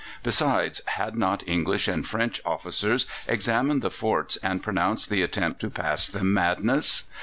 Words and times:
Besides, 0.23 0.81
had 0.87 1.15
not 1.15 1.47
English 1.47 1.87
and 1.87 2.07
French 2.07 2.41
officers 2.43 3.05
examined 3.27 3.83
the 3.83 3.91
forts 3.91 4.35
and 4.37 4.63
pronounced 4.63 5.11
the 5.11 5.21
attempt 5.21 5.59
to 5.61 5.69
pass 5.69 6.07
them 6.07 6.33
madness? 6.33 7.03